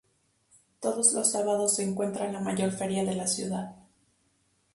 Todos 0.79 1.13
los 1.13 1.31
sábados 1.31 1.75
se 1.75 1.83
encuentra 1.83 2.31
la 2.31 2.39
mayor 2.39 2.71
feria 2.71 3.05
de 3.05 3.13
la 3.13 3.27
ciudad. 3.27 3.75